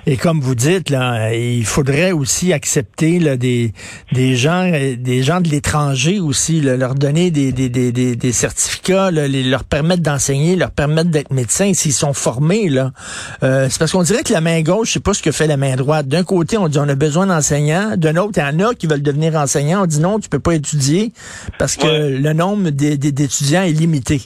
Et 0.08 0.17
comme 0.17 0.41
vous 0.41 0.55
dites, 0.55 0.89
là, 0.89 1.34
il 1.34 1.65
faudrait 1.65 2.12
aussi 2.12 2.53
accepter 2.53 3.20
là, 3.20 3.38
des, 3.38 3.74
des 4.12 4.36
gens 4.36 4.72
des 4.98 5.24
gens 5.24 5.41
de 5.41 5.50
l'étranger 5.50 6.20
aussi, 6.20 6.62
leur 6.62 6.96
donner 6.96 7.29
des, 7.29 7.51
des, 7.51 7.70
des, 7.70 7.91
des 7.91 8.31
certificats, 8.31 9.12
les, 9.12 9.43
leur 9.43 9.63
permettre 9.63 10.01
d'enseigner, 10.01 10.55
leur 10.55 10.72
permettre 10.72 11.10
d'être 11.12 11.31
médecins 11.31 11.74
s'ils 11.74 11.93
sont 11.93 12.13
formés. 12.13 12.70
là. 12.70 12.91
Euh, 13.43 13.67
c'est 13.70 13.77
parce 13.79 13.91
qu'on 13.91 14.03
dirait 14.03 14.24
que 14.24 14.34
la 14.34 14.41
main 14.41 14.62
gauche, 14.62 14.89
je 14.89 14.93
sais 14.93 15.00
pas 15.00 15.13
ce 15.13 15.22
que 15.22 15.31
fait 15.31 15.48
la 15.48 15.58
main 15.58 15.75
droite. 15.75 16.08
D'un 16.08 16.24
côté, 16.24 16.58
on 16.58 16.67
dit 16.67 16.79
on 16.79 16.89
a 16.89 16.96
besoin 16.96 17.27
d'enseignants. 17.27 17.96
D'un 17.96 18.15
autre, 18.17 18.34
il 18.38 18.39
y 18.39 18.43
en 18.43 18.70
a 18.70 18.74
qui 18.74 18.88
veulent 18.88 19.03
devenir 19.03 19.36
enseignants. 19.36 19.84
On 19.84 19.88
dit 19.88 20.00
non, 20.00 20.20
tu 20.20 20.29
peux 20.29 20.39
pas 20.39 20.55
étudier 20.55 21.13
parce 21.60 21.75
que 21.75 21.88
le 21.88 22.34
nombre 22.34 22.70
d'étudiants 22.72 23.63
est 23.63 23.72
limité 23.72 24.22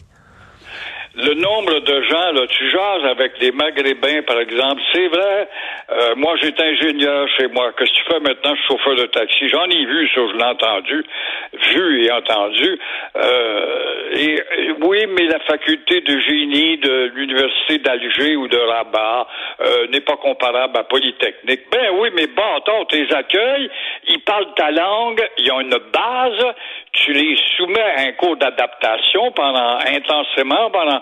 le 1.17 1.33
nombre 1.35 1.79
de 1.79 2.01
gens, 2.03 2.31
là, 2.33 2.45
tu 2.47 2.69
jases 2.69 3.05
avec 3.05 3.39
des 3.39 3.51
Maghrébins, 3.51 4.21
par 4.23 4.39
exemple, 4.39 4.81
c'est 4.93 5.07
vrai, 5.07 5.47
euh, 5.89 6.15
moi 6.17 6.35
j'étais 6.41 6.63
ingénieur 6.63 7.27
chez 7.37 7.47
moi, 7.47 7.71
qu'est-ce 7.77 7.91
que 7.91 7.95
tu 7.95 8.03
fais 8.11 8.19
maintenant, 8.19 8.53
je 8.55 8.61
suis 8.61 8.67
chauffeur 8.67 8.95
de 8.95 9.05
taxi, 9.05 9.47
j'en 9.47 9.63
ai 9.69 9.85
vu 9.85 10.09
ça, 10.13 10.21
je 10.29 10.37
l'ai 10.37 10.43
entendu, 10.43 11.05
vu 11.73 12.03
et 12.03 12.11
entendu, 12.11 12.79
euh, 13.15 14.15
et, 14.15 14.43
oui, 14.81 15.05
mais 15.07 15.23
la 15.27 15.39
faculté 15.39 16.01
de 16.01 16.19
génie 16.19 16.77
de 16.79 17.11
l'université 17.15 17.77
d'Alger 17.77 18.35
ou 18.35 18.47
de 18.49 18.57
Rabat 18.57 19.27
euh, 19.61 19.87
n'est 19.87 20.01
pas 20.01 20.17
comparable 20.17 20.77
à 20.77 20.83
Polytechnique. 20.83 21.61
Ben 21.71 21.91
oui, 21.97 22.09
mais 22.15 22.27
bon, 22.27 22.59
toi, 22.65 22.85
tes 22.89 23.11
accueils, 23.13 23.69
ils 24.09 24.21
parlent 24.21 24.53
ta 24.55 24.71
langue, 24.71 25.21
ils 25.37 25.51
ont 25.51 25.61
une 25.61 25.79
base, 25.93 26.53
tu 26.91 27.13
les 27.13 27.37
soumets 27.55 27.93
à 27.97 28.01
un 28.01 28.11
cours 28.13 28.37
d'adaptation 28.37 29.31
pendant 29.31 29.77
intensément, 29.79 30.69
pendant 30.71 31.01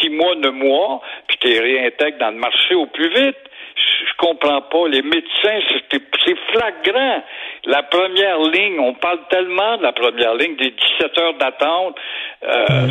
six 0.00 0.10
mois, 0.10 0.34
neuf 0.36 0.52
mois, 0.52 1.00
puis 1.26 1.38
tu 1.40 1.48
les 1.48 1.60
réintègres 1.60 2.18
dans 2.18 2.30
le 2.30 2.38
marché 2.38 2.74
au 2.74 2.86
plus 2.86 3.08
vite. 3.08 3.36
Je 3.76 4.16
comprends 4.18 4.60
pas. 4.62 4.88
Les 4.88 5.02
médecins, 5.02 5.60
c'est 5.90 6.38
flagrant. 6.52 7.22
La 7.64 7.82
première 7.82 8.38
ligne, 8.40 8.78
on 8.80 8.94
parle 8.94 9.20
tellement 9.30 9.76
de 9.78 9.82
la 9.82 9.92
première 9.92 10.34
ligne, 10.34 10.56
des 10.56 10.70
17 10.70 11.18
heures 11.18 11.34
d'attente. 11.34 11.96
Euh, 12.42 12.88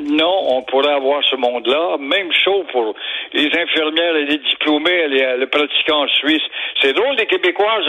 non, 0.00 0.56
on 0.56 0.62
pourrait 0.62 0.92
avoir 0.92 1.22
ce 1.24 1.36
monde-là. 1.36 1.96
Même 1.98 2.32
chose 2.32 2.64
pour 2.72 2.94
les 3.32 3.46
infirmières 3.46 4.16
et 4.16 4.24
les 4.24 4.38
diplômés, 4.38 5.08
les, 5.08 5.36
les 5.38 5.46
pratiquants 5.46 6.04
en 6.04 6.08
Suisse. 6.08 6.42
C'est 6.80 6.92
drôle, 6.92 7.16
les 7.16 7.26
Québécoises 7.26 7.88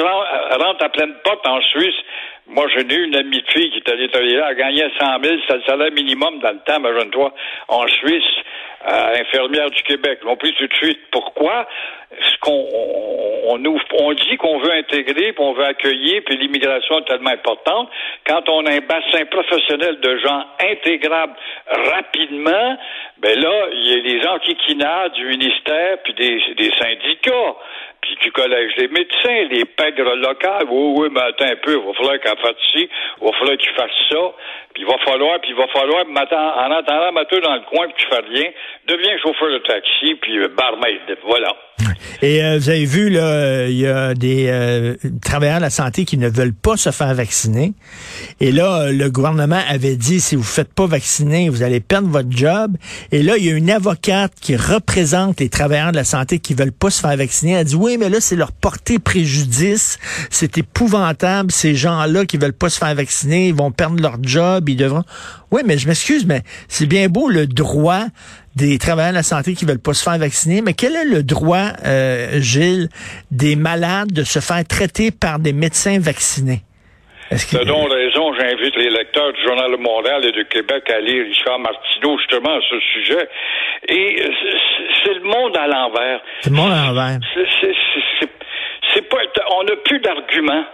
rentrent 0.59 0.83
à 0.83 0.89
pleine 0.89 1.15
porte 1.23 1.47
en 1.47 1.61
Suisse 1.61 1.95
moi, 2.47 2.67
j'ai 2.75 2.81
eu 2.81 3.05
une 3.05 3.15
amie 3.15 3.41
de 3.41 3.51
fille 3.51 3.71
qui 3.71 3.77
est 3.77 3.89
allée 3.89 4.09
travailler 4.09 4.35
là, 4.35 4.47
elle 4.49 4.57
gagnait 4.57 4.89
100 4.99 5.23
000, 5.23 5.35
c'était 5.41 5.57
le 5.57 5.63
salaire 5.63 5.91
minimum 5.91 6.39
dans 6.39 6.51
le 6.51 6.59
temps, 6.65 6.77
imagine-toi, 6.77 7.33
en 7.67 7.87
Suisse, 7.87 8.23
à 8.83 9.11
infirmière 9.11 9.69
du 9.69 9.81
Québec. 9.83 10.19
On 10.25 10.35
pris 10.35 10.53
tout 10.53 10.67
de 10.67 10.73
suite. 10.73 10.99
Pourquoi? 11.11 11.67
Ce 12.19 12.37
qu'on 12.39 12.67
on, 13.45 13.59
on, 13.99 14.13
dit 14.13 14.37
qu'on 14.37 14.59
veut 14.59 14.71
intégrer, 14.71 15.33
puis 15.33 15.43
on 15.43 15.53
veut 15.53 15.65
accueillir, 15.65 16.21
puis 16.25 16.37
l'immigration 16.37 16.99
est 16.99 17.05
tellement 17.05 17.29
importante. 17.29 17.89
Quand 18.25 18.49
on 18.49 18.65
a 18.65 18.71
un 18.71 18.79
bassin 18.79 19.25
professionnel 19.29 19.99
de 19.99 20.17
gens 20.17 20.43
intégrables 20.59 21.35
rapidement, 21.67 22.77
ben 23.19 23.39
là, 23.39 23.67
il 23.71 23.87
y 23.87 23.93
a 23.93 24.19
des 24.19 24.27
enquiquinades 24.27 25.13
du 25.13 25.25
ministère, 25.25 25.99
puis 26.03 26.13
des, 26.15 26.41
des 26.57 26.71
syndicats 26.71 27.55
puis 28.01 28.17
du 28.21 28.31
collège 28.31 28.75
des 28.77 28.87
médecins, 28.87 29.47
les 29.49 29.65
pègres 29.65 30.15
locales. 30.15 30.65
Oui, 30.69 30.93
oui, 30.97 31.07
mais 31.11 31.21
attends 31.21 31.45
un 31.45 31.55
peu, 31.63 31.73
il 31.73 31.85
va 31.85 31.93
falloir 31.93 32.19
qu'elle 32.19 32.37
fasse 32.39 32.61
ci, 32.73 32.89
il 32.89 33.25
va 33.25 33.31
falloir 33.37 33.57
que 33.57 33.61
tu 33.61 33.73
fasses 33.73 34.01
ça, 34.09 34.23
puis 34.73 34.83
il 34.83 34.87
va 34.87 34.97
falloir, 35.05 35.39
puis 35.41 35.51
il 35.51 35.55
va 35.55 35.67
falloir, 35.67 36.05
en 36.05 36.15
attendant, 36.15 37.11
mets 37.11 37.41
dans 37.41 37.55
le 37.55 37.69
coin, 37.69 37.87
puis 37.87 37.95
tu 37.97 38.07
fais 38.07 38.21
rien, 38.21 38.49
deviens 38.87 39.17
chauffeur 39.19 39.51
de 39.51 39.59
taxi, 39.59 40.15
puis 40.15 40.39
euh, 40.39 40.47
barmaid, 40.49 41.17
voilà. 41.25 41.55
Et 42.21 42.43
euh, 42.43 42.57
vous 42.59 42.69
avez 42.69 42.85
vu, 42.85 43.09
là, 43.09 43.67
il 43.67 43.77
y 43.77 43.87
a 43.87 44.13
des 44.13 44.47
euh, 44.47 44.95
travailleurs 45.23 45.57
de 45.57 45.63
la 45.63 45.69
santé 45.69 46.05
qui 46.05 46.17
ne 46.17 46.29
veulent 46.29 46.53
pas 46.53 46.77
se 46.77 46.91
faire 46.91 47.13
vacciner. 47.13 47.73
Et 48.39 48.51
là, 48.51 48.91
le 48.91 49.09
gouvernement 49.09 49.59
avait 49.67 49.95
dit, 49.95 50.19
si 50.19 50.35
vous 50.35 50.41
ne 50.41 50.47
faites 50.47 50.73
pas 50.73 50.85
vacciner, 50.85 51.49
vous 51.49 51.63
allez 51.63 51.79
perdre 51.79 52.07
votre 52.09 52.29
job. 52.29 52.77
Et 53.11 53.23
là, 53.23 53.37
il 53.37 53.45
y 53.45 53.51
a 53.51 53.55
une 53.55 53.71
avocate 53.71 54.33
qui 54.39 54.55
représente 54.55 55.39
les 55.39 55.49
travailleurs 55.49 55.91
de 55.91 55.97
la 55.97 56.03
santé 56.03 56.39
qui 56.39 56.53
veulent 56.53 56.71
pas 56.71 56.91
se 56.91 57.01
faire 57.01 57.15
vacciner. 57.17 57.53
Elle 57.53 57.65
dit, 57.65 57.75
oui, 57.75 57.90
mais 57.97 58.09
là, 58.09 58.19
c'est 58.21 58.35
leur 58.35 58.51
porter 58.51 58.99
préjudice. 58.99 59.99
C'est 60.29 60.57
épouvantable. 60.57 61.51
Ces 61.51 61.75
gens-là 61.75 62.25
qui 62.25 62.37
veulent 62.37 62.53
pas 62.53 62.69
se 62.69 62.77
faire 62.77 62.93
vacciner, 62.95 63.49
ils 63.49 63.55
vont 63.55 63.71
perdre 63.71 64.01
leur 64.01 64.17
job, 64.21 64.69
ils 64.69 64.75
devront... 64.75 65.03
Oui, 65.51 65.61
mais 65.65 65.77
je 65.77 65.87
m'excuse, 65.87 66.25
mais 66.25 66.43
c'est 66.69 66.85
bien 66.85 67.09
beau 67.09 67.29
le 67.29 67.45
droit 67.45 68.05
des 68.55 68.77
travailleurs 68.77 69.11
de 69.11 69.17
la 69.17 69.23
santé 69.23 69.53
qui 69.53 69.65
veulent 69.65 69.79
pas 69.79 69.93
se 69.93 70.03
faire 70.03 70.17
vacciner, 70.17 70.61
mais 70.61 70.73
quel 70.73 70.95
est 70.95 71.05
le 71.05 71.23
droit, 71.23 71.71
euh, 71.85 72.39
Gilles, 72.41 72.89
des 73.31 73.55
malades 73.55 74.11
de 74.11 74.23
se 74.23 74.39
faire 74.39 74.65
traiter 74.65 75.11
par 75.11 75.39
des 75.39 75.53
médecins 75.53 75.99
vaccinés? 75.99 76.63
De 77.31 77.63
donc 77.63 77.89
raison, 77.89 78.33
j'invite 78.33 78.75
les 78.75 78.89
lecteurs 78.89 79.31
du 79.31 79.41
Journal 79.41 79.71
de 79.71 79.77
Montréal 79.77 80.25
et 80.25 80.33
du 80.33 80.43
Québec 80.45 80.89
à 80.89 80.99
lire 80.99 81.23
Richard 81.23 81.59
Martineau 81.59 82.17
justement 82.17 82.57
à 82.57 82.59
ce 82.69 82.77
sujet. 82.93 83.29
Et 83.87 84.21
c'est 85.03 85.13
le 85.13 85.21
monde 85.21 85.55
à 85.55 85.65
l'envers. 85.65 86.21
C'est 86.41 86.49
le 86.49 86.55
monde 86.57 86.71
à 86.73 86.87
l'envers. 86.87 87.19
C'est 87.33 88.29
pas, 88.99 89.19
on 89.51 89.63
n'a 89.63 89.75
plus 89.77 89.99
d'arguments. 89.99 90.65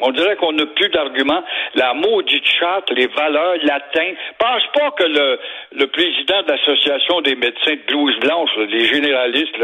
On 0.00 0.10
dirait 0.10 0.36
qu'on 0.36 0.52
n'a 0.52 0.66
plus 0.66 0.88
d'arguments. 0.90 1.42
La 1.74 1.94
maudite 1.94 2.44
charte, 2.46 2.90
les 2.90 3.06
valeurs, 3.06 3.54
l'atteinte. 3.62 4.16
Pense 4.38 4.62
pas 4.74 4.90
que 4.90 5.04
le, 5.04 5.38
le 5.72 5.86
président 5.86 6.42
de 6.42 6.52
l'Association 6.52 7.20
des 7.22 7.34
médecins 7.36 7.72
de 7.72 7.86
blouse 7.86 8.18
blanche, 8.20 8.50
les 8.68 8.86
généralistes, 8.86 9.56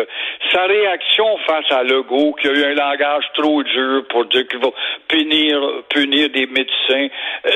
sa 0.53 0.65
réaction 0.65 1.37
face 1.47 1.71
à 1.71 1.83
Legault, 1.83 2.33
qui 2.41 2.49
a 2.49 2.53
eu 2.53 2.65
un 2.65 2.75
langage 2.75 3.25
trop 3.35 3.63
dur 3.63 4.05
pour 4.09 4.25
dire 4.27 4.47
qu'il 4.49 4.61
va 4.61 4.71
punir, 5.09 5.61
punir 5.91 6.31
des 6.31 6.47
médecins, 6.47 7.09
euh, 7.47 7.51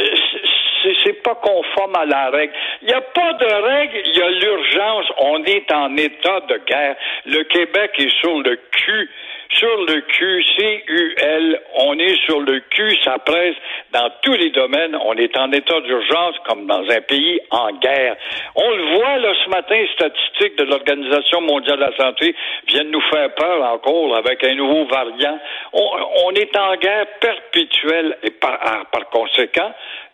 c'est 1.04 1.22
pas 1.22 1.34
conforme 1.36 1.96
à 1.96 2.04
la 2.04 2.30
règle. 2.30 2.52
Il 2.82 2.88
n'y 2.88 2.94
a 2.94 3.00
pas 3.00 3.32
de 3.34 3.46
règle, 3.46 4.00
il 4.06 4.16
y 4.16 4.22
a 4.22 4.30
l'urgence. 4.30 5.06
On 5.18 5.44
est 5.44 5.72
en 5.72 5.96
état 5.96 6.40
de 6.40 6.60
guerre. 6.66 6.96
Le 7.26 7.42
Québec 7.44 7.92
est 7.98 8.20
sur 8.20 8.38
le 8.40 8.56
cul 8.70 9.10
sur 9.58 9.76
le 9.84 10.00
cul, 10.00 10.44
C-U-L, 10.56 11.60
on 11.76 11.98
est 11.98 12.16
sur 12.24 12.40
le 12.40 12.60
cul, 12.70 12.96
ça 13.04 13.18
presse 13.18 13.54
dans 13.92 14.10
tous 14.22 14.32
les 14.32 14.50
domaines. 14.50 14.96
On 14.96 15.14
est 15.14 15.36
en 15.36 15.50
état 15.52 15.80
d'urgence 15.80 16.36
comme 16.46 16.66
dans 16.66 16.82
un 16.90 17.00
pays 17.02 17.40
en 17.50 17.70
guerre. 17.72 18.16
On 18.56 18.70
le 18.70 18.96
voit 18.96 19.18
là 19.18 19.32
ce 19.44 19.50
matin, 19.50 19.76
les 19.76 19.88
statistiques 19.92 20.58
de 20.58 20.64
l'Organisation 20.64 21.40
mondiale 21.42 21.76
de 21.76 21.84
la 21.84 21.96
santé 21.96 22.34
viennent 22.68 22.90
nous 22.90 23.00
faire 23.02 23.32
peur 23.34 23.62
encore 23.72 24.16
avec 24.16 24.42
un 24.44 24.54
nouveau 24.54 24.86
variant. 24.86 25.38
On, 25.72 26.30
est 26.34 26.56
en 26.56 26.74
guerre 26.76 27.06
perpétuelle 27.20 28.18
et 28.22 28.30
par, 28.30 28.58
par 28.90 29.08
conséquent, 29.10 29.72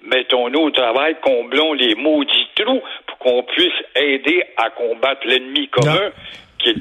mettons-nous 0.08 0.60
au 0.60 0.70
travail, 0.70 1.16
comblons 1.22 1.72
les 1.72 1.94
maudits 1.94 2.48
trous 2.56 2.80
pour 3.06 3.18
qu'on 3.18 3.42
puisse 3.42 3.72
aider 3.96 4.42
à 4.56 4.70
combattre 4.70 5.26
l'ennemi 5.26 5.68
commun 5.68 6.10
qui 6.62 6.74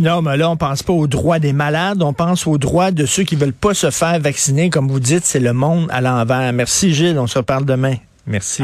Non, 0.00 0.22
mais 0.22 0.36
là, 0.36 0.50
on 0.50 0.56
pense 0.56 0.82
pas 0.82 0.92
aux 0.92 1.06
droits 1.06 1.38
des 1.38 1.52
malades, 1.52 2.02
on 2.02 2.12
pense 2.12 2.46
aux 2.46 2.58
droits 2.58 2.90
de 2.90 3.06
ceux 3.06 3.22
qui 3.22 3.36
veulent 3.36 3.52
pas 3.52 3.74
se 3.74 3.90
faire 3.90 4.18
vacciner. 4.18 4.70
Comme 4.70 4.88
vous 4.88 5.00
dites, 5.00 5.24
c'est 5.24 5.40
le 5.40 5.52
monde 5.52 5.88
à 5.90 6.00
l'envers. 6.00 6.52
Merci, 6.52 6.92
Gilles. 6.92 7.18
On 7.18 7.26
se 7.26 7.38
reparle 7.38 7.64
demain. 7.64 7.94
Merci. 8.26 8.62